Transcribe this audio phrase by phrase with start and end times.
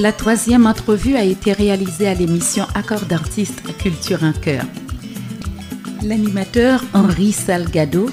[0.00, 4.64] La troisième entrevue a été réalisée à l'émission Accord d'artistes Culture en cœur.
[6.02, 8.08] L'animateur Henri Salgado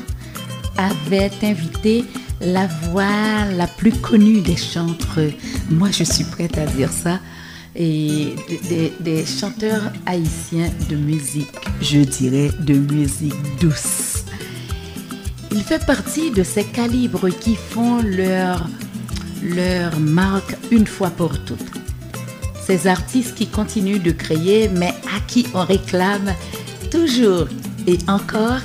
[0.77, 2.04] avait invité
[2.41, 5.21] la voix la plus connue des chantres,
[5.70, 7.21] moi je suis prête à dire ça,
[7.73, 8.35] et
[8.67, 11.48] des, des chanteurs haïtiens de musique,
[11.81, 14.26] je dirais de musique douce.
[15.52, 18.67] Il fait partie de ces calibres qui font leur,
[19.44, 21.72] leur marque une fois pour toutes.
[22.66, 26.34] Ces artistes qui continuent de créer, mais à qui on réclame
[26.91, 27.48] toujours
[27.86, 28.59] et encore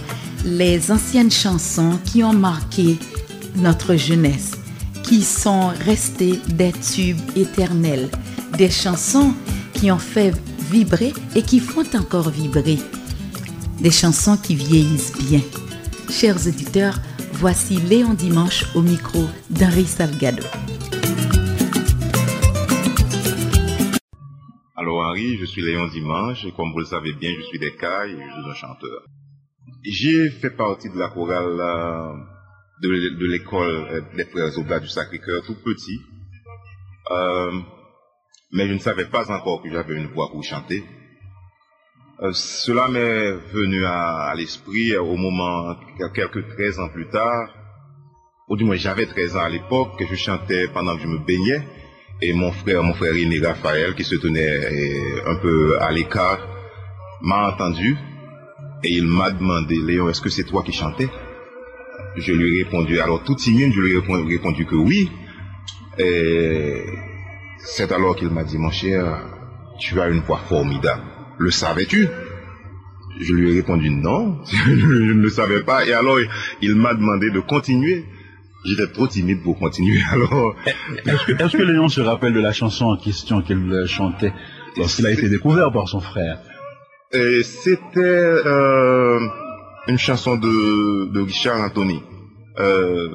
[0.44, 2.98] les anciennes chansons qui ont marqué
[3.56, 4.52] notre jeunesse,
[5.02, 8.08] qui sont restées des tubes éternels,
[8.56, 9.34] des chansons
[9.74, 10.32] qui ont fait
[10.70, 12.78] vibrer et qui font encore vibrer,
[13.80, 15.40] des chansons qui vieillissent bien.
[16.10, 16.98] Chers auditeurs,
[17.32, 20.42] voici Léon Dimanche au micro d'Henri Salgado.
[25.14, 28.24] Je suis Léon Dimanche et comme vous le savez bien, je suis des cailles et
[28.24, 29.02] je suis un chanteur.
[29.84, 32.14] J'ai fait partie de la chorale euh,
[32.80, 36.00] de, l'école euh, des frères Oblat du Sacré-Cœur tout petit.
[37.10, 37.52] Euh,
[38.52, 40.82] mais je ne savais pas encore que j'avais une voix pour chanter.
[42.32, 45.76] cela m'est venu à, l'esprit au moment,
[46.14, 47.50] quelques 13 ans plus tard,
[48.48, 51.18] ou du moins j'avais 13 ans à l'époque, que je chantais pendant que je me
[51.18, 51.62] baignais,
[52.22, 54.60] et mon frère, mon frère aîné Raphaël, qui se tenait
[55.26, 56.38] un peu à l'écart,
[57.20, 57.96] m'a entendu,
[58.84, 61.08] et il m'a demandé, Léon, est-ce que c'est toi qui chantais?
[62.16, 65.10] Je lui ai répondu, alors tout timide, je lui ai répondu, que oui.
[65.98, 66.84] Et
[67.58, 69.24] c'est alors qu'il m'a dit, mon cher,
[69.78, 71.02] tu as une voix formidable.
[71.38, 72.08] Le savais-tu?
[73.20, 75.84] Je lui ai répondu non, je ne le savais pas.
[75.86, 76.18] Et alors,
[76.60, 78.04] il m'a demandé de continuer.
[78.64, 80.00] J'étais trop timide pour continuer.
[80.12, 80.54] Alors,
[81.04, 84.32] est-ce que, Léon se rappelle de la chanson en question qu'il chantait
[84.76, 86.38] lorsqu'il a été découvert par son frère?
[87.12, 89.20] C'était euh,
[89.88, 92.02] une chanson de, de Richard Anthony.
[92.58, 93.08] Euh,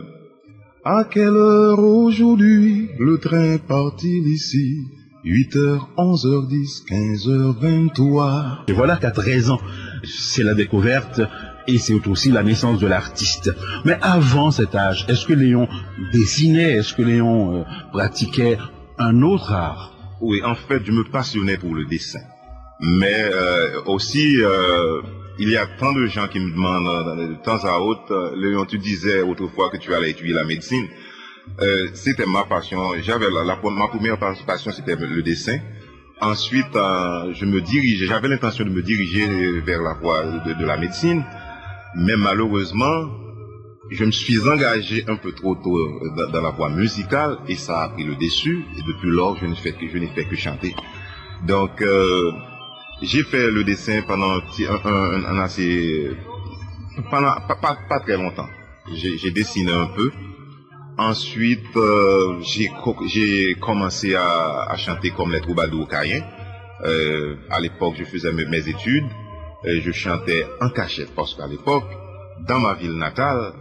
[0.83, 4.85] à quelle heure aujourd'hui le train part-il ici?
[5.25, 8.69] 8h, 11h10, 15h23.
[8.69, 9.59] Et voilà qu'à 13 ans,
[10.05, 11.21] c'est la découverte
[11.67, 13.53] et c'est aussi la naissance de l'artiste.
[13.85, 15.67] Mais avant cet âge, est-ce que Léon
[16.13, 18.57] dessinait Est-ce que Léon euh, pratiquait
[18.97, 19.93] un autre art?
[20.21, 22.21] Oui, en fait, je me passionnais pour le dessin.
[22.79, 25.01] Mais euh, aussi, euh,
[25.39, 26.87] il y a tant de gens qui me demandent
[27.19, 30.87] euh, de temps à autre, Léon, tu disais autrefois que tu allais étudier la médecine.
[31.93, 32.79] c'était ma passion.
[33.01, 35.59] J'avais la, ma première passion, c'était le dessin.
[36.19, 41.23] Ensuite, je me dirigeais, j'avais l'intention de me diriger vers la voie de, la médecine,
[41.95, 43.09] mais malheureusement,
[43.89, 45.77] je me suis engagé un peu trop tôt
[46.15, 48.65] dans, la voie musicale et ça a pris le dessus.
[48.77, 50.75] Et depuis lors, je ne fais que, je n'ai fait que chanter.
[51.45, 51.81] Donc,
[53.01, 54.41] j'ai fait le dessin pendant
[54.85, 56.11] un, assez,
[57.11, 58.49] pendant pas, pas, très longtemps.
[58.93, 60.11] J'ai dessiné un peu.
[60.97, 66.23] Ensuite, euh, j'ai commencé à, chanter comme les troubadours caïens.
[66.85, 69.05] Euh, à l'époque, je faisais mes, études.
[69.63, 71.85] Je chantais en cachette parce qu'à l'époque,
[72.47, 73.53] dans ma ville natale,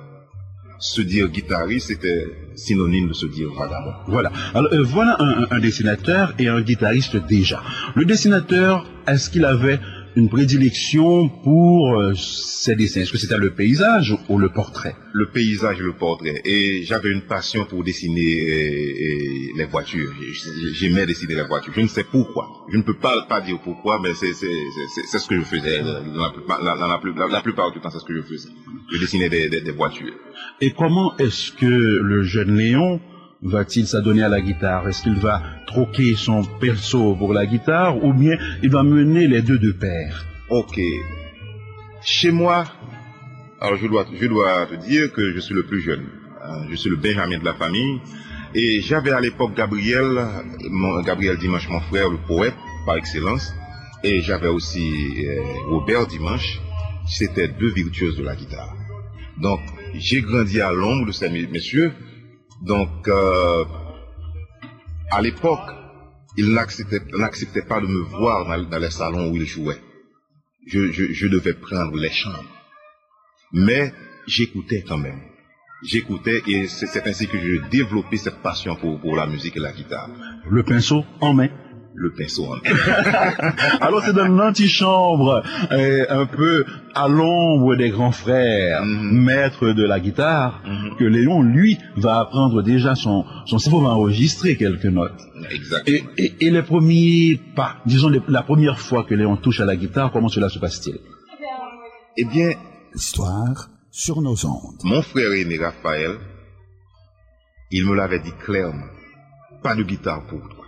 [0.79, 3.95] se dire guitariste, c'était synonyme de se dire vagabond.
[4.07, 4.31] Voilà.
[4.55, 5.17] Alors, euh, voilà
[5.51, 7.63] un, dessinateur et un guitariste déjà.
[7.95, 9.81] Le dessinateur, est-ce qu'il avait
[10.17, 14.97] une prédilection pour euh, ses dessins Est-ce que c'était le paysage ou le portrait?
[15.13, 16.41] Le paysage et le portrait.
[16.45, 20.11] Et j'avais une passion pour dessiner euh, les voitures.
[20.73, 21.75] J'aimais dessiner les voitures.
[21.77, 22.49] Je ne sais pourquoi.
[22.73, 25.83] Je ne peux pas, pas dire pourquoi, mais c'est ce que je faisais.
[25.83, 28.49] La, plupart, du temps, c'est ce que je faisais.
[28.91, 30.15] Je dessinais des voitures.
[30.63, 33.01] Et comment est-ce que le jeune Léon
[33.49, 34.89] va-t-il s'adonner à la guitare?
[34.89, 39.43] Est-ce qu'il va troquer son perso pour la guitare ou bien il va mener les
[39.43, 40.27] deux de pair?
[40.49, 40.81] Ok.
[42.03, 42.65] Chez moi,
[43.61, 46.05] alors je dois, te dire que je suis le plus jeune.
[46.45, 48.01] Hein, je suis le Benjamin de la famille.
[48.55, 50.19] Et j'avais à l'époque Gabriel,
[51.05, 52.55] Gabriel Dimanche, mon frère, le poète
[52.85, 53.53] par excellence.
[54.05, 54.93] Et j'avais aussi
[55.27, 56.61] euh, Robert Dimanche.
[57.09, 58.75] C'était deux virtuoses de la guitare.
[59.41, 59.61] Donc,
[59.95, 61.93] j'ai grandi à l'ombre de ces messieurs.
[62.63, 63.65] Donc, euh,
[65.11, 65.71] à l'époque,
[66.37, 69.81] ils n'acceptaient pas de me voir dans, les salons où ils jouaient.
[70.67, 72.45] Je, devais prendre les chambres.
[73.53, 73.93] Mais
[74.27, 75.21] j'écoutais quand même.
[75.85, 79.73] J'écoutais et c'est ainsi que j'ai développé cette passion pour, pour la musique et la
[79.73, 80.09] guitare.
[80.49, 81.49] Le pinceau en main
[81.99, 82.59] le pinceau en
[83.81, 86.65] Alors c'est dans l'antichambre, euh, un peu
[86.95, 89.25] à l'ombre des grands frères, Mhm.
[89.25, 90.97] maîtres de la guitare, Mhm.
[90.99, 95.21] que Léon, lui, va apprendre déjà son, son cerveau va enregistrer quelques notes.
[95.51, 95.97] Exactement.
[96.19, 99.65] Et, et- et les premiers pas, disons les- la première fois que Léon touche à
[99.65, 100.99] la guitare, comment cela se passe-t-il?
[102.19, 102.51] Eh bien,
[102.95, 104.81] L'histoire sur nos ondes.
[104.85, 106.13] mon frère aîné Raphaël,
[107.71, 108.87] il me l'avait dit clairement.
[109.63, 110.66] Pas de guitare pour toi.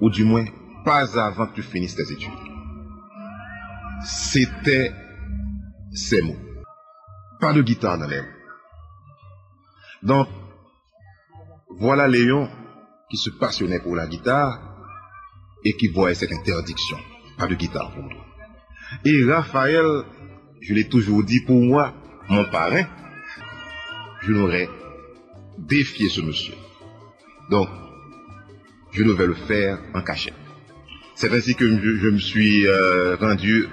[0.00, 0.44] Ou du moins,
[0.84, 2.30] pas avant que tu finisses tes études.
[4.04, 4.92] C'était
[5.92, 6.38] ces mots.
[7.40, 8.26] Pas de guitare dans mains.
[10.02, 10.28] Donc,
[11.78, 12.48] voilà Léon
[13.10, 14.58] qui se passionnait pour la guitare
[15.64, 16.98] et qui voyait cette interdiction.
[17.36, 18.24] Pas de guitare pour toi.
[19.04, 20.04] Et Raphaël,
[20.60, 21.94] je l'ai toujours dit pour moi,
[22.28, 22.84] mon parrain,
[24.22, 24.68] je n'aurais
[25.58, 26.54] défié ce monsieur.
[27.50, 27.68] Donc,
[28.92, 30.34] je devais le faire en cachette.
[31.14, 33.66] C'est ainsi que je, je me suis euh, rendu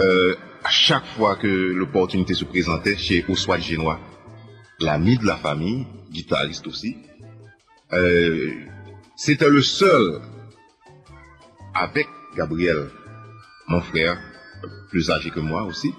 [0.00, 4.00] euh, à chaque fois que l'opportunité se présentait chez Oswald Génois,
[4.80, 6.96] l'ami de la famille, guitariste aussi.
[7.92, 8.50] Euh,
[9.16, 10.20] C'était le seul,
[11.74, 12.06] avec
[12.36, 12.88] Gabriel,
[13.68, 14.18] mon frère,
[14.90, 15.92] plus âgé que moi aussi,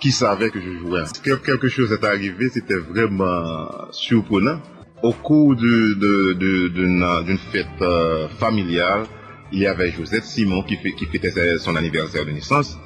[0.00, 1.02] qui savait que je jouais.
[1.22, 4.60] Quel- Quelque chose est arrivé, c'était vraiment surprenant.
[5.02, 9.06] Au cours d'une fête euh, familiale,
[9.50, 12.78] il y avait Josette Simon qui, fêtait son anniversaire de naissance.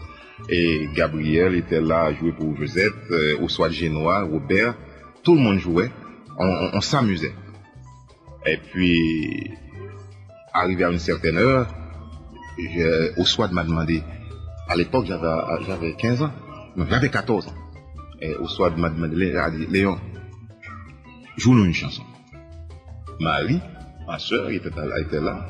[0.48, 4.74] Et Gabriel était là à jouer pour Josette, euh, au soir génois, Robert.
[5.22, 5.90] Tout le monde jouait.
[6.38, 7.34] On, s'amusait.
[8.46, 9.50] Et puis,
[10.54, 11.66] arrivé à une certaine heure,
[12.58, 14.02] je, Oswald m'a demandé,
[14.68, 16.32] à l'époque j'avais j'avais 15 ans,
[16.90, 17.54] j'avais 14 ans.
[18.20, 19.32] Et Oswald m'a demandé,
[19.70, 19.98] Léon,
[21.36, 22.02] joue-nous une chanson.
[23.20, 23.60] Marie,
[24.06, 25.46] ma soeur, était, elle était là.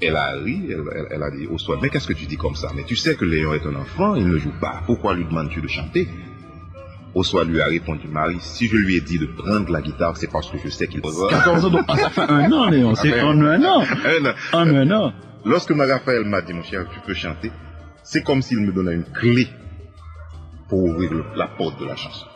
[0.00, 2.56] Elle a ri, elle, elle- elle a dit, Oswald, mais qu'est-ce que tu dis comme
[2.56, 2.70] ça?
[2.74, 4.82] Mais tu sais que Léon est un enfant, il ne joue pas.
[4.86, 6.08] Pourquoi lui demandes-tu de chanter?
[7.14, 10.30] Oswald lui a répondu, Marie, si je lui ai dit de prendre la guitare, c'est
[10.30, 13.40] parce que je sais qu'il 14 ans, donc ça fait un an, Léon, c'est en
[13.40, 13.82] un an.
[14.04, 14.34] Un an.
[14.52, 15.12] En un an.
[15.44, 17.52] Lorsque ma Raphaël m'a dit, mon cher, tu peux chanter,
[18.02, 19.46] c'est comme s'il me donnait une clé
[20.68, 22.26] pour ouvrir le- la porte de la chanson.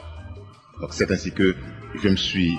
[0.80, 1.56] Donc c'est ainsi que
[1.94, 2.58] je me suis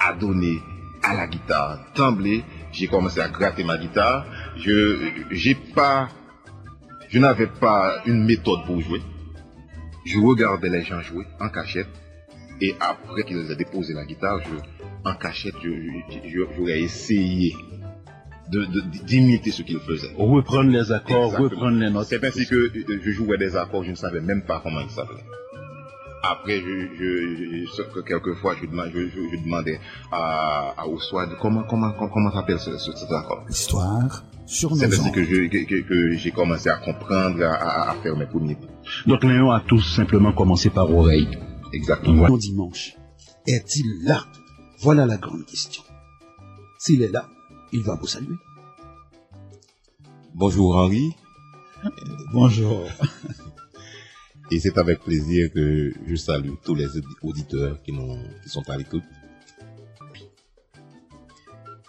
[0.00, 0.60] adonné
[1.02, 2.44] à la guitare d'emblée.
[2.72, 4.26] J'ai commencé à gratter ma guitare.
[4.56, 4.98] Je
[5.30, 6.08] j'ai pas,
[7.08, 9.02] je n'avais pas une méthode pour jouer.
[10.04, 11.88] Je regardais les gens jouer en cachette.
[12.60, 17.54] Et après qu'ils aient déposé la guitare, je, en cachette, je- je- je- j'aurais essayé
[18.50, 20.12] de- de- d'imiter ce qu'ils faisaient.
[20.16, 21.48] Reprendre les accords, Exactement.
[21.48, 22.06] reprendre les notes.
[22.06, 24.90] C'est ainsi que euh, je jouais des accords, je ne savais même pas comment ils
[24.90, 25.24] s'appelaient.
[26.30, 29.78] Après, je, je, je- quelquefois, je, demandais- je, je- je demandais
[30.10, 33.44] à, à Oswald comment, comment, comment, comment s'appelle ce, ce- cet accord.
[33.48, 37.54] L'histoire sur nos C'est ainsi que je- que, que- que j'ai commencé à comprendre, à,
[37.54, 38.66] à- à faire mes premiers pas.
[39.06, 41.28] Donc Léon a tout simplement commencé par oreille.
[41.72, 42.28] Exactement.
[42.28, 42.94] Mon dimanche,
[43.46, 44.24] est-il là?
[44.80, 45.82] Voilà la grande question.
[46.78, 47.28] S'il est là,
[47.72, 48.36] il va vous saluer.
[50.34, 51.14] Bonjour Henri,
[52.32, 52.80] Bonjour.
[54.50, 57.92] et c'est avec plaisir que je salue tous les audi- auditeurs qui,
[58.46, 59.02] sont à l'écoute.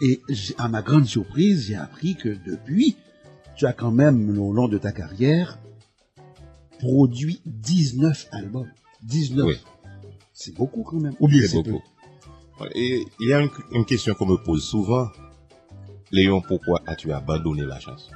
[0.02, 0.22] Et
[0.58, 2.98] à ma grande surprise, j'ai appris que depuis,
[3.56, 5.60] tu as quand même, au long de ta carrière,
[6.80, 8.70] produit 19 albums.
[9.04, 9.46] 19.
[9.48, 9.56] Oui.
[10.34, 11.16] C'est beaucoup quand même.
[11.20, 11.72] Ou bien C'est peu.
[11.72, 11.84] beaucoup.
[12.74, 15.08] Et il y a une, une question qu'on me pose souvent.
[16.12, 18.12] Léon, pourquoi as-tu abandonné la chanson?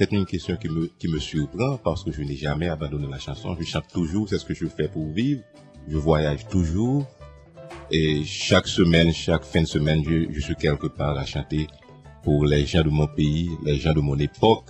[0.00, 3.18] C'est une question qui me, qui me surprend parce que je n'ai jamais abandonné la
[3.18, 3.54] chanson.
[3.60, 5.42] Je chante toujours, c'est ce que je fais pour vivre.
[5.86, 7.04] Je voyage toujours.
[7.90, 11.66] Et chaque semaine, chaque fin de semaine, je, je suis quelque part à chanter
[12.22, 14.68] pour les gens de mon pays, les gens de mon époque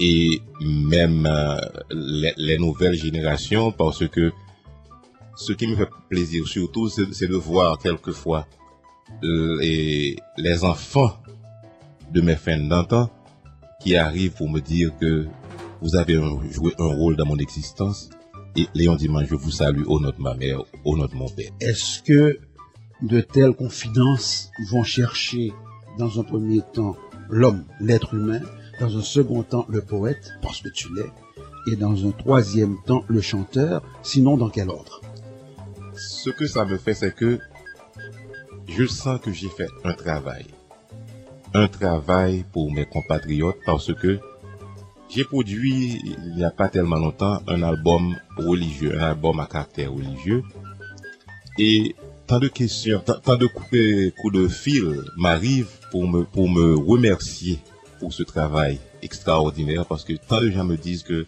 [0.00, 1.60] et même euh,
[1.92, 4.32] les, les nouvelles générations parce que
[5.36, 8.48] ce qui me fait plaisir surtout, c'est de voir quelquefois
[9.22, 11.16] euh, les, les enfants
[12.10, 13.08] de mes fins d'antan
[13.82, 15.26] qui arrivent pour me dire que
[15.80, 16.14] vous avez
[16.50, 18.10] joué un rôle dans mon existence.
[18.54, 21.28] Et Léon Dimanche, je vous salue au nom de ma mère, au nom de mon
[21.28, 21.50] père.
[21.60, 22.38] Est-ce que
[23.00, 25.52] de telles confidences vont chercher,
[25.98, 26.96] dans un premier temps,
[27.28, 28.40] l'homme, l'être humain,
[28.78, 31.10] dans un second temps, le poète, parce que tu l'es,
[31.72, 35.00] et dans un troisième temps, le chanteur, sinon dans quel ordre?
[35.94, 37.38] Ce que ça me fait, c'est que
[38.68, 40.46] je sens que j'ai fait un travail.
[41.54, 44.18] Un travail pour mes compatriotes parce que
[45.08, 49.92] j'ai produit, il n'y a pas tellement longtemps, un album religieux, un album à caractère
[49.92, 50.42] religieux.
[51.58, 51.94] Et
[52.26, 56.74] tant de questions, tant, de coups, de coups de fil m'arrivent pour me, pour me
[56.74, 57.58] remercier
[57.98, 61.26] pour ce travail extraordinaire parce que tant de gens me disent que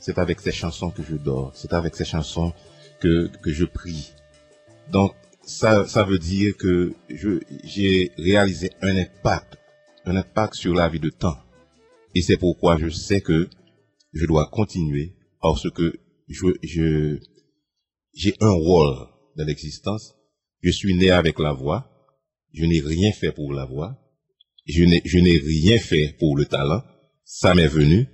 [0.00, 2.52] c'est avec ces chansons que je dors, c'est avec ces chansons
[2.98, 4.12] que, que je prie.
[4.90, 6.92] Donc, ça, ça veut dire que
[7.64, 9.58] j'ai réalisé un impact,
[10.04, 11.38] un impact sur la vie de temps.
[12.14, 13.48] Et c'est pourquoi je sais que
[14.12, 17.18] je dois continuer parce que je,
[18.14, 20.14] j'ai un rôle dans l'existence.
[20.62, 21.86] Je suis né avec la voix.
[22.52, 23.96] Je n'ai rien fait pour la voix.
[24.66, 26.82] Je n'ai, je n'ai rien fait pour le talent.
[27.24, 28.06] Ça m'est venu.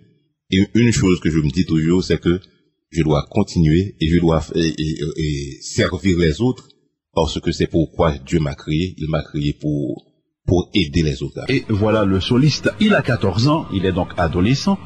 [0.50, 2.40] Et une chose que je me dis toujours, c'est que
[2.90, 6.68] je dois continuer et je dois et, servir les autres
[7.12, 8.94] parce que c'est pourquoi Dieu m'a créé.
[8.98, 10.15] Il m'a créé pour,
[10.46, 11.40] pour aider les autres.
[11.48, 12.70] Et voilà le soliste.
[12.80, 13.66] Il a 14 ans.
[13.72, 14.78] Il est donc adolescent.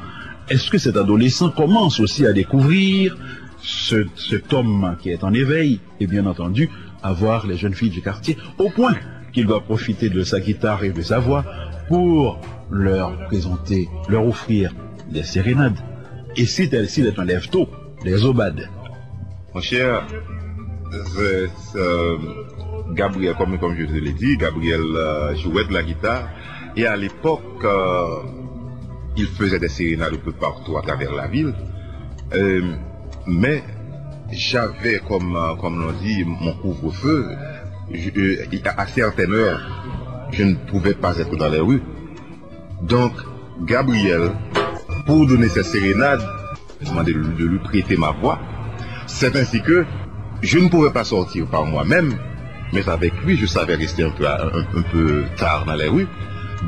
[0.49, 3.17] Est-ce que cet adolescent commence aussi à découvrir
[3.61, 6.69] ce, cet homme qui est en éveil et bien entendu
[7.03, 8.95] à voir les jeunes filles du quartier au point
[9.33, 11.45] qu'il va profiter de sa guitare et de sa voix
[11.87, 12.39] pour
[12.69, 14.73] leur présenter, leur offrir
[15.09, 15.77] des sérénades.
[16.35, 17.69] Et si s'il est un lève-tôt,
[18.03, 18.67] des obades.
[19.53, 20.07] Mon cher,
[21.19, 22.17] euh,
[22.93, 26.29] Gabriel, comme, comme je te l'ai dit, Gabriel euh, jouait de la guitare.
[26.75, 28.05] Et à l'époque, euh,
[29.17, 31.53] il faisait des sérénades un peu partout à travers la ville.
[33.27, 33.63] mais
[34.31, 37.25] j'avais, comme, comme l'on dit, mon couvre-feu.
[38.77, 39.61] à certaines heures,
[40.31, 41.83] je ne pouvais pas être dans les rues.
[42.81, 43.13] Donc,
[43.63, 44.31] Gabriel,
[45.05, 46.23] pour donner ses sérénades,
[46.85, 48.39] demandé de, de lui prêter ma voix.
[49.07, 49.85] C'est ainsi que
[50.41, 52.13] je ne pouvais pas sortir par moi-même,
[52.73, 56.07] mais avec lui, je savais rester un peu, un, peu tard dans les rues.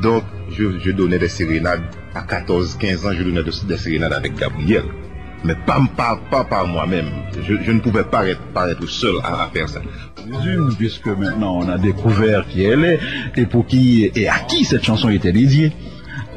[0.02, 1.82] Donc, je, donnais des sérénades
[2.14, 4.84] à 14, 15 ans, je donnais des, sérénades avec Gabriel.
[5.44, 7.06] Mais pas, pas, pas par moi-même.
[7.42, 9.80] Je, ne pouvais pas être, pas être seul à, faire ça.
[10.78, 12.98] puisque maintenant on a découvert qui elle est
[13.36, 15.72] et pour qui et à qui cette chanson était dédiée.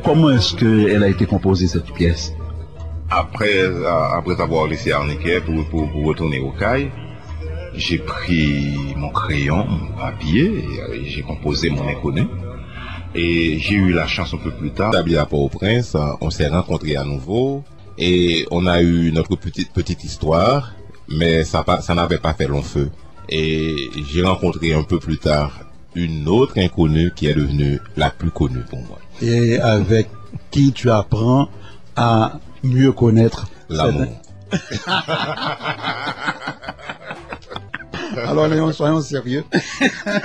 [0.03, 2.33] Comment est-ce qu'elle a été composée cette pièce?
[3.09, 3.63] Après,
[4.13, 6.91] après avoir laissé Arniquet pour, pour, retourner au CAI,
[7.77, 12.27] j'ai pris mon crayon, mon papier, et, j'ai composé mon inconnu.
[13.15, 14.93] Et j'ai eu la chance un peu plus tard.
[14.93, 17.63] Établi à Port-au-Prince, on s'est rencontrés à nouveau
[17.97, 20.73] et on a eu notre petite petite histoire,
[21.07, 22.91] mais ça, ça n'avait pas fait long feu.
[23.29, 23.75] Et
[24.11, 25.51] j'ai rencontré un peu plus tard
[25.95, 28.99] une autre inconnue qui est devenue la plus connue pour moi.
[29.21, 30.09] Et avec
[30.51, 31.49] qui tu apprends
[31.95, 34.21] à mieux connaître l'amour.
[38.25, 39.43] Alors, soyons sérieux.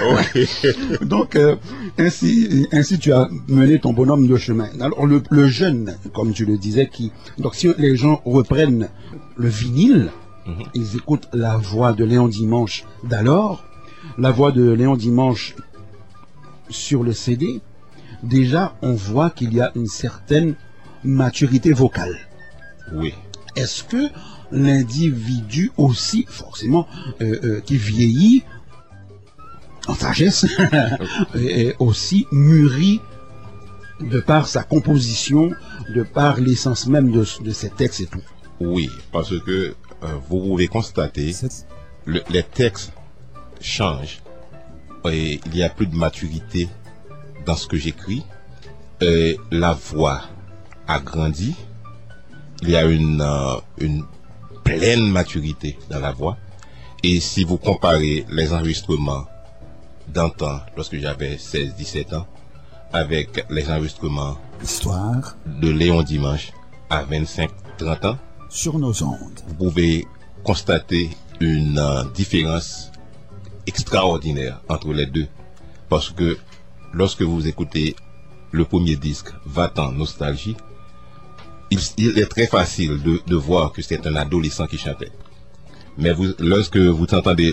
[1.02, 1.56] Donc, euh,
[1.98, 4.68] ainsi, ainsi, tu as mené ton bonhomme de chemin.
[4.80, 8.88] Alors, le, jeune, comme tu le disais, qui, donc, si les gens reprennent
[9.36, 10.10] le vinyle,
[10.46, 10.54] mhm.
[10.74, 13.64] ils écoutent la voix de Léon Dimanche d'alors,
[14.18, 15.54] la voix de Léon Dimanche
[16.68, 17.60] sur le CD,
[18.22, 20.54] déjà, on voit qu'il y a une certaine
[21.04, 22.16] maturité vocale.
[22.92, 23.14] Oui.
[23.56, 24.08] Est-ce que
[24.52, 26.86] l'individu aussi, forcément,
[27.20, 28.44] euh, euh, qui vieillit
[29.88, 30.46] en sagesse,
[31.34, 33.00] est aussi mûri
[34.00, 35.50] de par sa composition,
[35.94, 38.22] de par l'essence même de, de ses textes et tout
[38.60, 41.32] Oui, parce que euh, vous pouvez constater,
[42.06, 42.92] les textes
[43.60, 44.22] changent
[45.10, 46.68] et il y a plus de maturité
[47.44, 48.24] dans ce que j'écris.
[49.50, 50.22] la voix
[50.86, 51.56] a grandi,
[52.62, 54.04] il y a une, euh, une
[54.64, 56.36] pleine maturité dans la voix.
[57.02, 59.26] Et si vous comparez les enregistrements
[60.08, 62.26] d'antan, lorsque j'avais 16-17 ans,
[62.92, 66.52] avec les enregistrements Histoire de Léon Dimanche
[66.90, 70.06] à 25-30 ans, sur nos ondes, vous pouvez
[70.44, 72.92] constater une euh, différence
[73.66, 75.26] extraordinaire entre les deux.
[75.88, 76.38] Parce que
[76.92, 77.96] lorsque vous écoutez
[78.50, 80.56] le premier disque, Va-t'en Nostalgie,
[81.98, 85.12] il, est très facile de, voir que c'est un adolescent qui chantait.
[85.98, 87.52] Mais lorsque vous entendez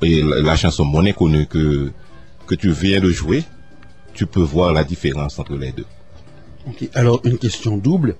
[0.00, 1.90] la chanson Mon Inconnu que,
[2.46, 3.42] que tu viens de jouer,
[4.12, 5.86] tu peux voir la différence entre les deux.
[6.94, 8.16] Alors, une question double.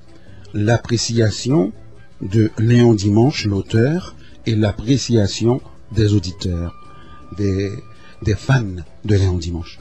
[0.52, 1.72] L'appréciation
[2.20, 4.14] de Léon Dimanche, l'auteur,
[4.46, 5.60] et l'appréciation
[5.92, 6.74] des auditeurs,
[7.36, 7.70] des,
[8.22, 8.62] des fans
[9.04, 9.78] de Léon Dimanche.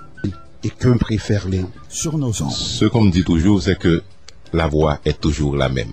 [0.63, 2.51] Et que préfère Léon Sur nos ondes.
[2.51, 4.01] Ce qu'on me dit toujours, c'est que
[4.53, 5.91] la voix est toujours la même.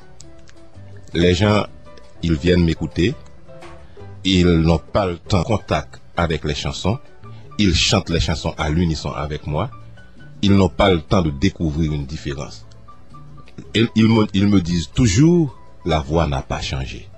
[1.14, 1.67] Les gens,
[2.23, 3.14] ils viennent m'écouter,
[4.25, 6.99] ils n'ont pas le temps de contact avec les chansons,
[7.59, 9.71] ils chantent les chansons à l'unisson avec moi,
[10.43, 12.67] ils n'ont pas le temps de découvrir une différence.
[13.75, 17.09] Ils, me, ils me disent toujours, la voix n'a pas changé.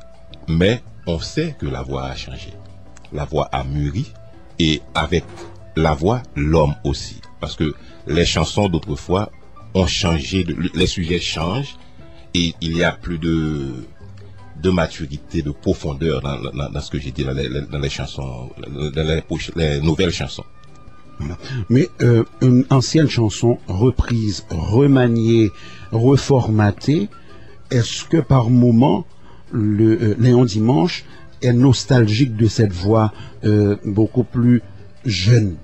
[0.49, 2.53] Mais on sait que la voix a changé.
[3.13, 4.13] La voix a mûri
[4.59, 5.25] et avec
[5.77, 7.21] la voix, l'homme aussi.
[7.41, 7.75] Parce que
[8.07, 9.31] les chansons d'autrefois
[9.75, 11.77] ont changé, les sujets changent
[12.35, 13.85] et il y a plus de,
[14.63, 19.23] de maturité, de profondeur dans, ce que j'ai dit dans les, chansons, dans
[19.57, 20.45] les, nouvelles chansons.
[21.69, 25.51] Mais euh, une ancienne chanson reprise, remaniée,
[25.93, 27.09] reformatée,
[27.71, 29.07] est-ce que par moment,
[29.53, 31.05] le euh, Léon Dimanche
[31.43, 33.13] est nostalgique de cette voix
[33.45, 34.63] euh, beaucoup plus
[35.05, 35.57] jeune?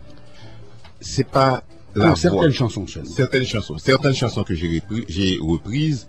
[1.01, 1.63] C'est pas
[1.99, 6.09] la certaines chansons Certaines chansons, certaines chansons que j'ai reprises,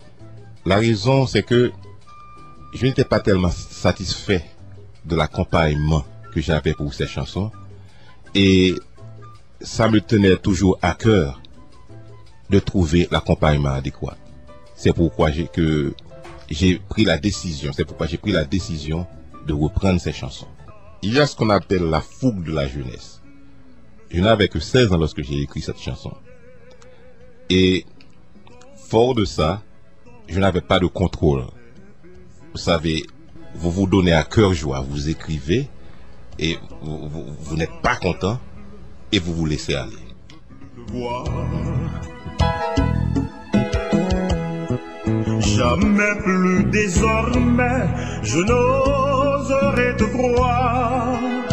[0.65, 1.71] la raison c'est que
[2.73, 4.43] je n'étais pas tellement satisfait
[5.05, 7.51] de l'accompagnement que j'avais pour ces chansons
[8.35, 8.75] et
[9.61, 11.41] ça me tenait toujours à cœur
[12.49, 14.17] de trouver l'accompagnement adéquat.
[14.75, 15.93] C'est pourquoi j'ai que
[16.49, 19.05] j'ai pris la décision, c'est pourquoi j'ai pris la décision
[19.45, 20.47] de reprendre ces chansons.
[21.01, 23.18] Il y a ce qu'on appelle la fougue de la jeunesse.
[24.09, 26.11] Je n'avais que 16 ans lorsque j'ai écrit cette chanson.
[27.49, 27.85] Et
[28.75, 29.61] fort de ça,
[30.27, 31.43] je n'avais pas de contrôle.
[32.51, 33.03] Vous savez,
[33.55, 35.67] vous vous donnez à cœur joie, vous écrivez
[36.39, 38.39] et vous, n'êtes pas content
[39.11, 39.95] et vous vous laissez aller.
[45.39, 47.87] Jamais plus désormais,
[48.23, 51.48] je n'oserais te croire.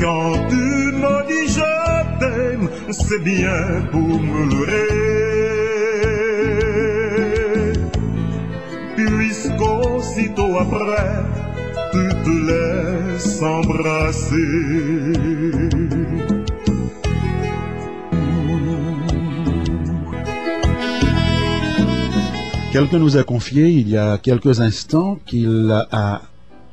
[0.00, 5.10] Quand tu me dis je t'aime, c'est bien pour me leurrer.
[8.96, 11.22] Puisqu'aussitôt après,
[11.92, 14.80] tu te laisses embrasser.
[22.72, 26.22] Quelqu'un nous a confié il y a quelques instants qu'il a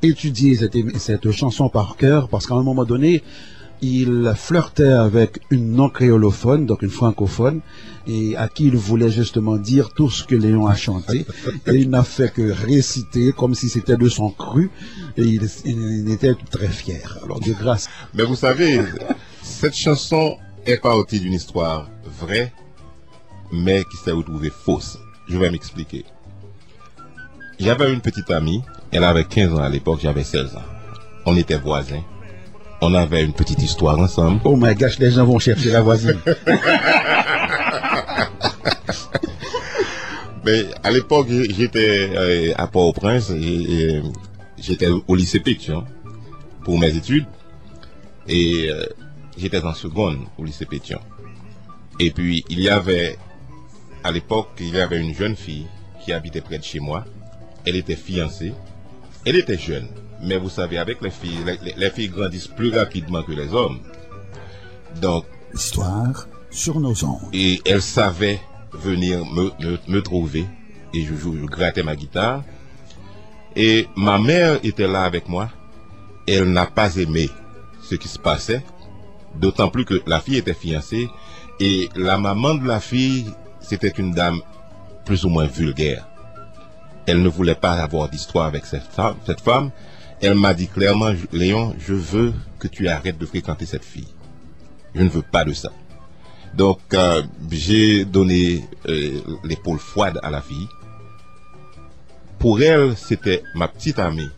[0.01, 0.57] étudié
[0.97, 3.23] cette, chanson par cœur parce qu'à un moment donné,
[3.81, 7.61] il flirtait avec une non-créolophone, donc une francophone,
[8.07, 11.25] et à qui il voulait justement dire tout ce que Léon a chanté.
[11.67, 14.71] Et il n'a fait que réciter comme si c'était de son cru,
[15.15, 17.19] et il, était très fier.
[17.23, 17.87] Alors, de grâce.
[18.13, 18.81] Mais vous savez,
[19.43, 22.51] cette chanson est partie d'une histoire vraie,
[23.51, 24.97] mais qui s'est retrouvée fausse.
[25.27, 26.05] Je vais m'expliquer.
[27.59, 30.61] J'avais une petite amie, elle avait 15 ans à l'époque, j'avais 16 ans.
[31.25, 32.03] On était voisins.
[32.81, 34.39] On avait une petite histoire ensemble.
[34.43, 36.19] Oh my gosh, les gens vont chercher la voisine.
[40.45, 44.01] Mais à l'époque, j'étais euh, à Port-au-Prince et,
[44.59, 45.83] j'étais au lycée Pétion
[46.63, 47.25] pour mes études.
[48.27, 48.85] Et euh,
[49.35, 50.99] j'étais en seconde au lycée Pétion.
[51.99, 53.17] Et puis, il y avait
[54.03, 55.65] à l'époque, il y avait une jeune fille
[56.05, 57.03] qui habitait près de chez moi.
[57.67, 58.53] Elle était fiancée.
[59.25, 59.89] Elle était jeune.
[60.23, 61.43] Mais vous savez, avec les filles,
[61.75, 63.79] les, filles grandissent plus rapidement que les hommes.
[65.01, 65.25] Donc.
[65.53, 67.29] Histoire sur nos ondes.
[67.33, 68.39] Et elle savait
[68.71, 70.45] venir me, trouver.
[70.93, 72.43] Et je, je, grattais ma guitare.
[73.53, 75.49] Et ma mère était là avec moi.
[76.25, 77.29] Elle n'a pas aimé
[77.83, 78.63] ce qui se passait.
[79.35, 81.09] D'autant plus que la fille était fiancée.
[81.59, 83.25] Et la maman de la fille
[83.59, 84.39] c'était une dame
[85.03, 86.07] plus ou moins vulgaire.
[87.07, 88.83] Elle ne voulait pas avoir d'histoire avec cette
[89.41, 89.71] femme,
[90.21, 94.07] Elle m'a dit clairement, Léon, je veux que tu arrêtes de fréquenter cette fille.
[94.93, 95.71] Je ne veux pas de ça.
[96.53, 100.67] Donc, euh, j'ai donné euh, l'épaule froide à la fille.
[102.39, 104.29] Pour elle, c'était ma petite amie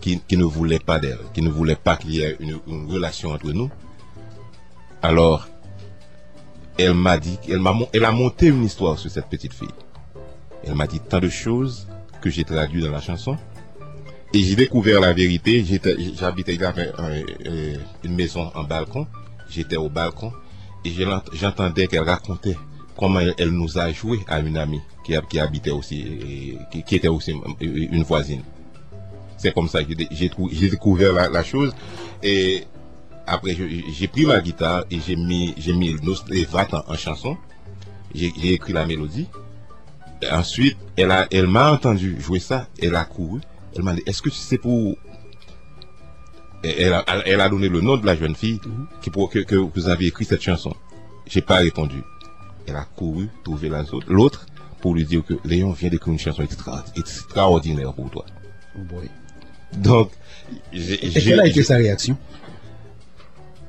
[0.00, 3.50] qui, ne voulait pas d'elle, qui ne voulait pas qu'il y ait une, relation entre
[3.52, 3.70] nous.
[5.00, 5.48] Alors,
[6.78, 9.68] elle m'a dit, elle a monté une histoire sur cette petite fille.
[10.66, 11.86] Elle m'a dit tant de choses
[12.20, 13.36] que j'ai traduit dans la chanson.
[14.32, 15.64] Et j'ai découvert la vérité.
[16.18, 19.06] j'habitais, il une maison en balcon.
[19.48, 20.32] J'étais au balcon
[20.84, 20.92] et
[21.32, 22.56] j'entendais qu'elle racontait
[22.96, 28.02] comment elle, nous a joué à une amie qui, habitait aussi, qui, était aussi une
[28.02, 28.42] voisine.
[29.36, 31.74] C'est comme ça que j'ai, découvert la, chose.
[32.22, 32.64] Et
[33.26, 33.56] après,
[33.92, 35.96] j'ai pris ma guitare et j'ai mis, j'ai mis
[36.28, 37.36] les en, en chanson.
[38.14, 39.28] J'ai écrit la mélodie.
[40.30, 42.68] Ensuite, elle a, elle m'a entendu jouer ça.
[42.80, 43.40] Elle a couru.
[43.76, 44.96] Elle m'a dit, est-ce que tu sais pour...
[46.62, 48.86] Elle a, elle a, donné le nom de la jeune fille mhm.
[49.02, 50.74] qui pour, que, que, vous avez écrit cette chanson.
[51.26, 52.02] J'ai pas répondu.
[52.66, 53.70] Elle a couru trouver
[54.08, 54.46] l'autre
[54.80, 56.42] pour lui dire que Léon vient d'écrire une chanson
[56.96, 58.24] extraordinaire pour toi.
[58.76, 59.10] Oh boy.
[59.76, 60.10] Donc,
[60.72, 62.16] j'ai, quelle a été sa réaction?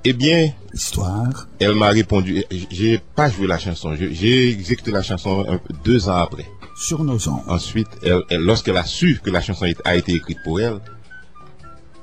[0.07, 1.47] Eh bien, Histoire.
[1.59, 2.43] Elle m'a répondu.
[2.69, 3.95] J'ai pas joué la chanson.
[3.95, 5.45] J'ai exécuté la chanson
[5.85, 6.45] deux ans après.
[6.75, 7.43] Sur nos ondes.
[7.47, 7.87] Ensuite,
[8.31, 10.79] lorsqu'elle a su que la chanson a été écrite pour elle,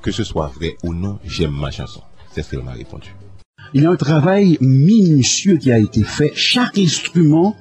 [0.01, 2.01] que ce soit vrai ou non, j'aime ma chanson.
[2.35, 3.15] C'est ce qu'elle m'a répondu.
[3.75, 6.33] Il y a un travail minutieux qui a été fait.
[6.35, 7.55] Chaque instrument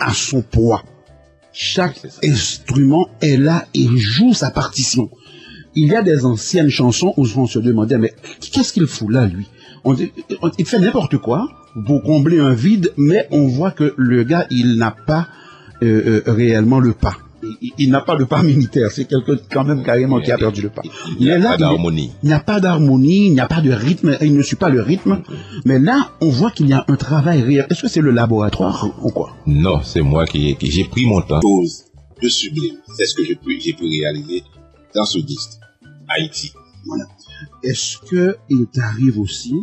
[0.00, 0.82] a son poids.
[1.52, 5.10] Chaque instrument est là et joue sa partition.
[5.76, 9.26] Il y a des anciennes chansons où on se demandait, mais qu'est-ce qu'il fout là,
[9.26, 9.46] lui?
[9.86, 11.48] On dit- on- Il fait n'importe quoi
[11.86, 15.28] pour combler un vide, mais on voit que le gars, il n'a pas
[15.82, 17.16] euh, euh, réellement le pas.
[17.60, 18.90] Il, il n'a pas le pas militaire.
[18.90, 20.82] C'est quelqu'un quand même carrément qui a perdu le pas.
[21.20, 22.10] Il n'y a pas d'harmonie.
[22.22, 24.70] Il n'y a pas d'harmonie, il n'y a pas de rythme, il ne suit pas
[24.70, 25.20] le rythme.
[25.66, 27.66] Mais là, on voit qu'il y a un travail réel.
[27.70, 29.30] Est-ce que c'est le laboratoire ou quoi?
[29.46, 31.40] Non, c'est moi qui, qui j'ai pris mon temps.
[31.42, 31.84] Chose
[32.22, 32.76] de sublime.
[32.96, 34.42] C'est ce que j'ai pu, j'ai pu réaliser
[34.94, 35.50] dans ce disque.
[36.08, 36.52] Haïti.
[37.62, 39.54] Est-ce que il t'arrive aussi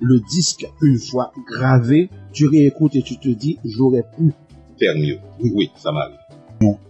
[0.00, 4.32] le disque une fois gravé, tu réécoutes et tu te dis j'aurais pu
[4.78, 5.18] Faire mieux.
[5.40, 6.16] Oui, ça m'arrive.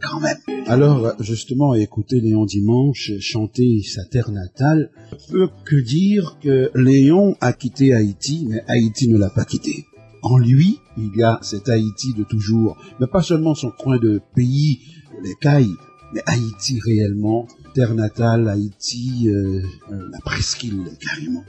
[0.01, 0.39] quand même.
[0.67, 4.91] Alors justement, écouter Léon Dimanche chanter sa terre natale,
[5.31, 9.85] peut que dire que Léon a quitté Haïti, mais Haïti ne l'a pas quitté.
[10.23, 14.23] En lui, il y a cet Haïti de toujours, mais pas seulement son coin de
[14.35, 14.81] pays,
[15.23, 15.75] les cailles,
[16.15, 19.61] mais Haïti réellement, terre natale, Haïti, euh,
[19.93, 21.45] euh, la presqu'île carrément.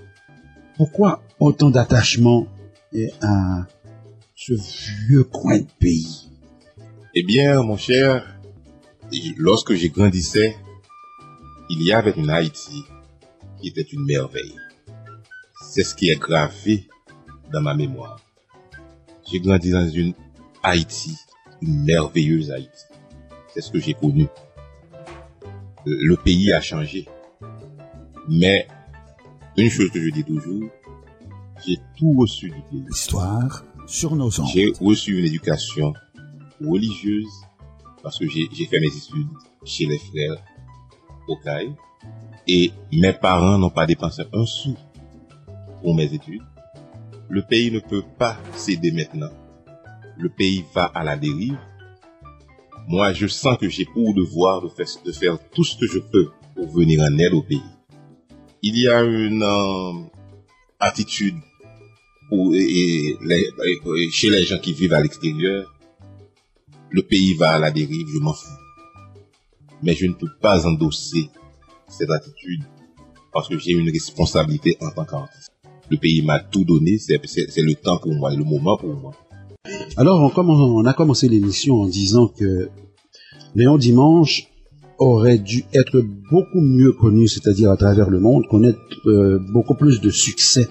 [0.78, 2.48] Pourquoi autant d'attachement
[3.22, 3.66] à
[4.36, 4.54] ce
[5.08, 6.30] vieux coin de pays?
[7.14, 8.38] Eh bien, mon cher,
[9.38, 10.58] lorsque j'ai grandissais,
[11.70, 12.84] il y avait une Haïti
[13.60, 14.56] qui était une merveille.
[15.62, 16.88] C'est ce qui est gravé
[17.54, 18.20] dans ma mémoire.
[19.32, 20.14] J'ai grandi dans une
[20.62, 21.16] Haïti,
[21.62, 22.86] une merveilleuse Haïti.
[23.54, 24.28] C'est ce que j'ai connu.
[25.86, 27.08] Le le pays a changé.
[28.28, 28.68] Mais
[29.58, 30.70] une chose que je dis toujours,
[31.66, 32.86] j'ai tout reçu du pays.
[32.90, 34.48] Histoire sur nos ondes.
[34.54, 35.94] J'ai reçu une éducation
[36.64, 37.32] religieuse
[38.04, 39.28] parce que j'ai j'ai fait mes études
[39.64, 40.44] chez les frères
[41.28, 41.74] au CAI
[42.48, 44.76] et mes parents n'ont pas dépensé un sou
[45.82, 46.44] pour mes études.
[47.30, 49.32] Le pays ne peut pas céder maintenant.
[50.18, 51.58] Le pays va à la dérive.
[52.88, 55.98] Moi, je sens que j'ai pour devoir de faire, de faire tout ce que je
[55.98, 57.64] peux pour venir en aide au pays.
[58.68, 59.94] Il y a une euh,
[60.80, 61.36] attitude
[62.54, 63.16] et-
[64.12, 65.72] chez les gens qui vivent à l'extérieur,
[66.90, 68.60] le pays va à la dérive, je m'en fous.
[69.84, 71.30] Mais je ne peux pas endosser
[71.88, 72.64] cette attitude
[73.32, 75.52] parce que j'ai une responsabilité en tant qu'artiste.
[75.92, 79.12] Le pays m'a tout donné, c'est le temps pour moi, le moment pour moi.
[79.98, 80.32] Alors, on,
[80.82, 82.70] on a commencé l'émission en disant que
[83.54, 84.48] Léon Dimanche
[84.98, 90.02] aurait dû être beaucoup mieux connu, c'est-à-dire à travers le monde, connaître euh, beaucoup plus
[90.02, 90.68] de succès,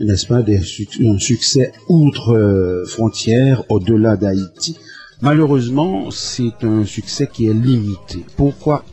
[0.00, 0.60] n'est-ce pas, des
[1.04, 4.76] un succès outre euh, frontières, au-delà d'Haïti.
[5.22, 8.24] Malheureusement, c'est un succès qui est limité.
[8.36, 8.84] Pourquoi?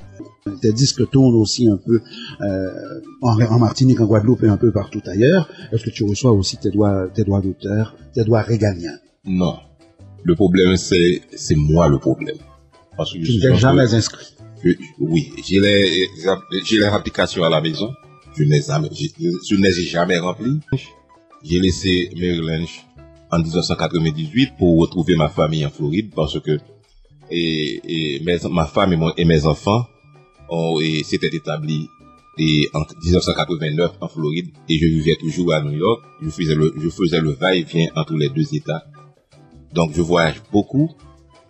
[0.62, 2.02] Tes disques tournent aussi un peu
[2.42, 2.70] euh,
[3.22, 5.50] en, en Martinique, en Guadeloupe et un peu partout ailleurs.
[5.72, 8.98] Est-ce que tu reçois aussi tes droits, tes droits d'auteur, tes droits régaliens?
[9.26, 9.56] Non.
[10.24, 11.22] Le problème, c'est
[11.56, 12.38] moi le problème.
[12.98, 14.36] Parce que je Tu ne t'es jamais inscrit.
[15.00, 16.08] Oui, j'ai les,
[16.64, 17.94] j'ai les applications à la maison.
[18.36, 20.60] Je n'ai jamais, je, ne les ai jamais remplies.
[21.44, 22.66] J'ai laissé Maryland
[23.32, 26.58] en 1998 pour retrouver ma famille en Floride parce que
[27.30, 29.86] et, et ma femme et, mes enfants
[30.82, 31.88] et s'étaient établis
[32.38, 36.02] et en 1989 en Floride et je vivais toujours à New York.
[36.22, 38.86] Je faisais le, je faisais le va-et-vient entre les deux États.
[39.74, 40.92] Donc je voyage beaucoup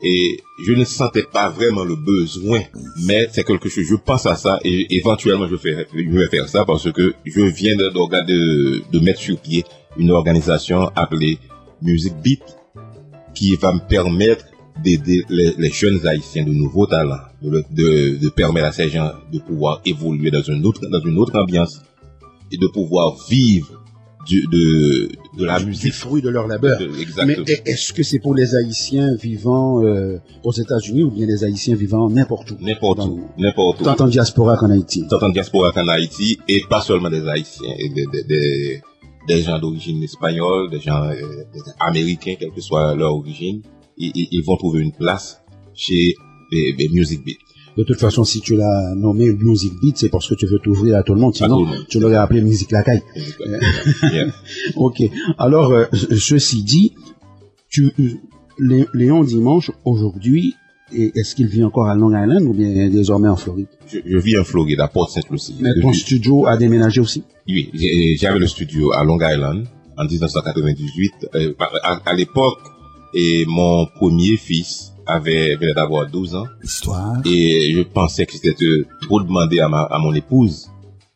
[0.03, 2.61] et je ne sentais pas vraiment le besoin,
[3.05, 6.91] mais c'est quelque chose, je pense à ça et éventuellement je, vais faire ça parce
[6.91, 9.63] que je viens de, de, de mettre sur pied
[9.97, 11.39] une organisation appelée
[11.81, 12.41] Music Beat
[13.33, 14.45] qui va me permettre
[14.83, 19.11] d'aider les, jeunes haïtiens de nouveaux talents, de, le- de, de permettre à ces gens
[19.31, 21.81] de pouvoir évoluer dans une autre, dans une autre ambiance
[22.51, 23.82] et de pouvoir vivre
[24.25, 25.93] du, de, de la du musique.
[25.93, 26.79] fruit de leur labeur.
[26.79, 27.45] De- Mais exactement.
[27.45, 31.75] est- est-ce que c'est pour les Haïtiens vivant euh, aux États-Unis ou bien les Haïtiens
[31.75, 32.57] vivant n'importe où?
[32.61, 33.83] N'importe où, n'importe où.
[33.83, 35.03] Tant en diaspora qu'en Haïti?
[35.09, 38.81] tant en diaspora qu'en Haïti, et pas seulement des Haïtiens, et des, des, des,
[39.27, 41.15] des gens d'origine espagnole, des gens euh,
[41.53, 43.61] des américains, quelle que soit leur origine,
[43.97, 45.41] ils, ils- vont trouver une place
[45.73, 46.15] chez
[46.51, 47.37] les, les Music Beat.
[47.77, 50.95] De toute façon, si tu l'as nommé Music Beat, c'est parce que tu veux t'ouvrir
[50.97, 51.33] à tout le monde.
[51.35, 53.01] Sinon, tu l'aurais appelé Musique Lacaille.
[54.13, 54.27] Yeah.
[54.75, 55.01] Ok.
[55.39, 56.93] Alors, euh, ce- ceci dit,
[57.69, 57.91] tu,
[58.59, 60.53] Lé- Léon Dimanche, aujourd'hui,
[60.91, 63.65] est-ce qu'il vit encore à Long Island ou bien désormais en Floride?
[63.91, 65.27] Je, je vis en Floride, à Port St.
[65.31, 65.55] Lucie.
[65.59, 67.23] Mais ton studio a déménagé aussi?
[67.47, 67.71] Oui,
[68.19, 69.65] j'avais le studio à Long Island
[69.97, 71.11] en 1998.
[71.35, 72.59] Euh, à à l'époque,
[73.15, 76.45] et mon premier fils avait venait d'avoir 12 ans.
[76.63, 78.55] Histoire Et je pensais que c'était
[79.01, 80.69] trop demandé à, ma, à mon épouse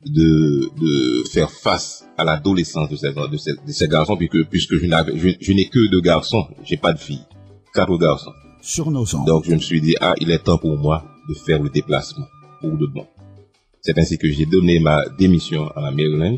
[0.05, 4.75] de, de faire face à l'adolescence de ces, de, ces, de ces garçons, puisque, puisque
[4.77, 7.25] je, n'avais, je, je n'ai que deux garçons, j'ai pas de filles,
[7.73, 8.31] quatre garçons.
[8.61, 9.25] Sur nos ondes.
[9.25, 12.25] Donc je me suis dit, ah, il est temps pour moi de faire le déplacement,
[12.61, 13.05] pour de bon.
[13.81, 16.37] C'est ainsi que j'ai donné ma démission à la Maryland.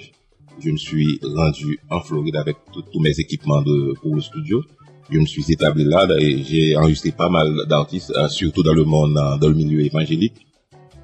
[0.60, 4.62] Je me suis rendu en Floride avec tous mes équipements de, pour le studio.
[5.12, 8.84] Je me suis établi là et j'ai enregistré pas mal d'artistes, euh, surtout dans le
[8.84, 10.46] monde, euh, dans le milieu évangélique.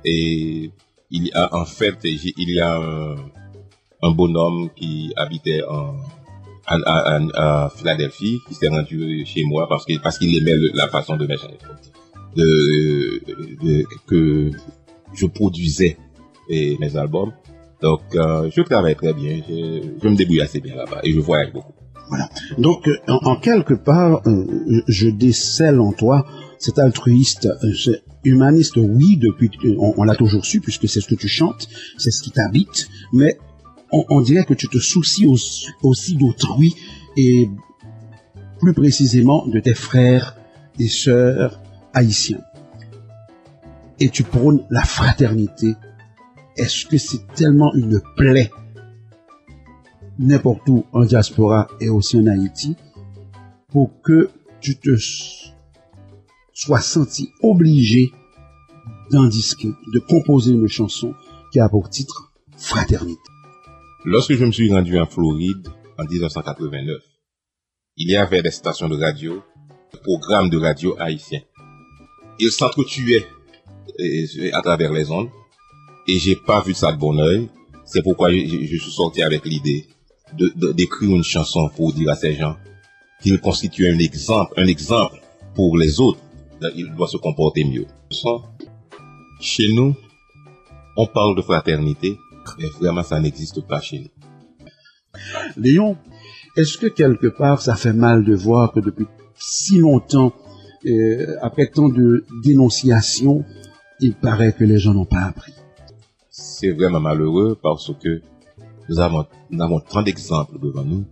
[0.04, 0.70] Et
[1.12, 3.16] il y a en fait, il y a un,
[4.04, 5.96] un bonhomme qui habitait en,
[6.68, 11.26] à- à- à Philadelphie, qui s'est rendu chez moi parce qu'il aimait la façon de
[12.36, 13.22] de,
[13.64, 14.52] de- que
[15.14, 15.98] je produisais
[16.50, 17.32] mes albums.
[17.82, 21.20] Donc, euh, je travaille très bien, je, je me débrouille assez bien là-bas et je
[21.20, 21.74] voyage beaucoup.
[22.58, 26.26] Donc, euh, en, quelque part, euh, je décèle en toi
[26.60, 31.16] cet altruiste, euh, humaniste, oui, depuis, que- on, l'a toujours su, puisque c'est ce que
[31.16, 33.38] tu chantes, c'est ce qui t'habite, mais
[33.92, 36.76] on, dirait que tu te soucies aussi, aussi d'autrui
[37.16, 37.48] et
[38.60, 40.36] plus précisément de tes frères
[40.80, 41.62] et sœurs
[41.94, 42.42] haïtiens.
[44.00, 45.76] Et tu prônes la fraternité.
[46.58, 48.50] Est-ce que c'est tellement une plaie
[50.20, 52.76] n'importe où en diaspora et aussi en Haïti
[53.70, 54.30] pour que
[54.62, 54.96] tu te
[56.54, 58.12] sois senti obligé
[59.12, 61.14] d'en disquer, de composer une chanson
[61.52, 63.20] qui a pour titre Fraternité.
[64.06, 67.02] Lorsque je me suis rendu en Floride en 1989,
[67.98, 69.42] il y avait des stations de radio,
[69.94, 71.42] des programmes de radio haïtiens.
[72.40, 73.26] Ils s'entretuaient
[74.00, 75.30] euh, à travers les ondes
[76.08, 77.50] et j'ai pas vu ça de bon oeil.
[77.86, 79.88] C'est pourquoi je, suis sorti avec l'idée
[80.34, 82.58] d'écrire une chanson pour dire à ces gens
[83.22, 85.22] qu'ils constituent un exemple, un exemple
[85.54, 86.20] pour les autres.
[86.76, 87.86] Ils doivent se comporter mieux.
[89.40, 89.96] Chez nous,
[90.98, 92.18] on parle de fraternité,
[92.60, 94.10] mais vraiment ça n'existe pas chez nous.
[95.58, 95.98] Léon,
[96.58, 100.34] est-ce que quelque part ça fait mal de voir que depuis si longtemps,
[100.86, 103.44] euh, après tant de dénonciations,
[104.00, 105.54] il paraît que les gens n'ont pas appris?
[106.30, 108.22] C'est vraiment malheureux parce que
[108.90, 111.06] nous avons, nous avons tant d'exemples devant nous,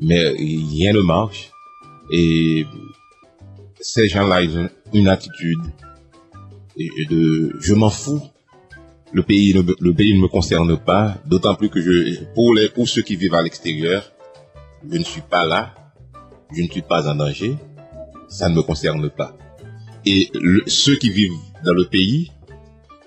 [0.00, 1.50] mais rien ne marche.
[2.10, 2.64] Et
[3.80, 5.58] ces gens-là, ils ont une attitude
[7.10, 8.22] de je m'en fous.
[9.12, 12.54] Le pays, ne, me- le pays ne me concerne pas, d'autant plus que je, pour
[12.54, 14.12] les, pour ceux qui vivent à l'extérieur,
[14.90, 15.74] je ne suis pas là,
[16.54, 17.56] je ne suis pas en danger,
[18.28, 19.34] ça ne me concerne pas.
[20.04, 20.30] Et
[20.66, 21.32] ceux qui vivent
[21.64, 22.30] dans le pays,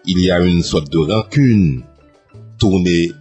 [0.06, 1.84] il y a une sorte de rancune
[2.58, 3.12] tournée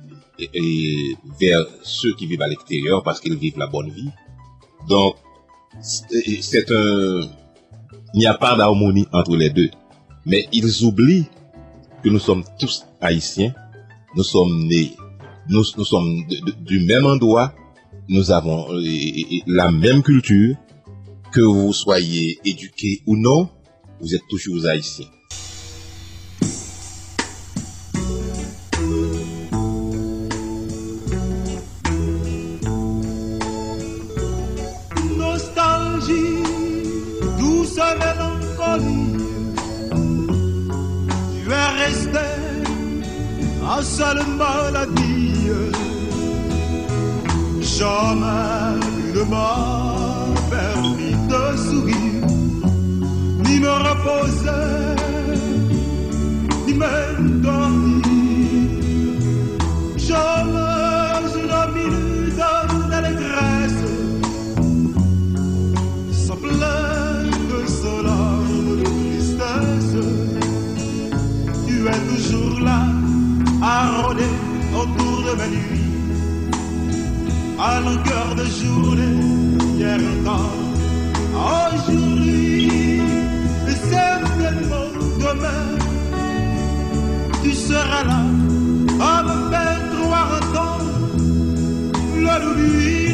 [0.54, 4.10] et- vers ceux qui vivent à l'extérieur parce qu'ils vivent la bonne vie.
[4.88, 5.16] Donc,
[5.80, 7.20] c'est un,
[8.14, 9.70] il n'y a pas d'harmonie entre les deux.
[10.26, 11.26] Mais ils oublient
[12.02, 13.54] que nous sommes tous haïtiens,
[14.16, 14.92] nous sommes nés,
[15.48, 16.24] nous, nous sommes
[16.60, 17.54] du même endroit,
[18.08, 18.66] nous avons
[19.46, 20.56] la même culture,
[21.32, 23.48] que vous soyez éduqués ou non,
[24.00, 25.06] vous êtes toujours haïtiens.
[43.80, 45.48] À seule maladie.
[47.60, 48.78] Jamais
[49.14, 52.26] ne m'as permis de sourire,
[53.44, 54.94] ni me reposer,
[56.66, 57.69] ni même dormir.
[75.36, 75.80] De nuit.
[77.58, 79.20] À longueur de journée,
[79.76, 80.54] hier encore,
[81.72, 83.00] aujourd'hui,
[83.68, 85.66] et certainement demain,
[87.42, 88.22] tu seras là,
[89.00, 90.80] à me faire croire encore
[92.16, 93.09] le nuit.